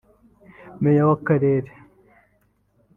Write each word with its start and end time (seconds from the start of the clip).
Meya 0.81 1.03
w’aka 1.07 1.23
karere 1.37 1.71